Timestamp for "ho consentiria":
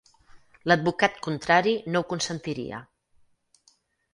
2.03-2.81